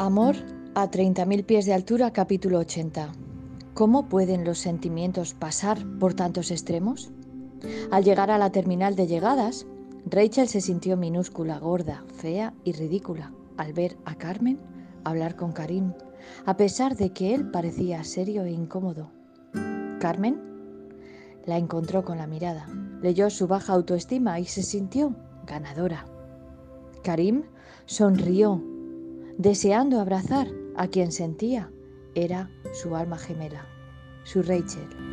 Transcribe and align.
Amor 0.00 0.34
a 0.74 0.90
30.000 0.90 1.44
pies 1.44 1.66
de 1.66 1.74
altura, 1.74 2.10
capítulo 2.10 2.60
80. 2.60 3.12
¿Cómo 3.74 4.08
pueden 4.08 4.46
los 4.46 4.58
sentimientos 4.58 5.34
pasar 5.34 5.76
por 5.98 6.14
tantos 6.14 6.50
extremos? 6.50 7.10
Al 7.90 8.02
llegar 8.02 8.30
a 8.30 8.38
la 8.38 8.50
terminal 8.50 8.96
de 8.96 9.06
llegadas, 9.06 9.66
Rachel 10.06 10.48
se 10.48 10.62
sintió 10.62 10.96
minúscula, 10.96 11.58
gorda, 11.58 12.02
fea 12.16 12.54
y 12.64 12.72
ridícula 12.72 13.34
al 13.58 13.74
ver 13.74 13.98
a 14.06 14.14
Carmen 14.14 14.58
hablar 15.04 15.36
con 15.36 15.52
Karim, 15.52 15.92
a 16.46 16.56
pesar 16.56 16.96
de 16.96 17.12
que 17.12 17.34
él 17.34 17.50
parecía 17.50 18.02
serio 18.02 18.44
e 18.44 18.52
incómodo. 18.52 19.10
Carmen 20.00 20.40
la 21.44 21.58
encontró 21.58 22.06
con 22.06 22.16
la 22.16 22.26
mirada, 22.26 22.66
leyó 23.02 23.28
su 23.28 23.46
baja 23.46 23.74
autoestima 23.74 24.40
y 24.40 24.46
se 24.46 24.62
sintió 24.62 25.14
ganadora. 25.46 26.06
Karim 27.02 27.42
sonrió 27.84 28.69
deseando 29.40 29.98
abrazar 29.98 30.48
a 30.76 30.86
quien 30.88 31.12
sentía 31.12 31.72
era 32.14 32.50
su 32.74 32.94
alma 32.94 33.16
gemela, 33.16 33.64
su 34.22 34.42
Rachel. 34.42 35.09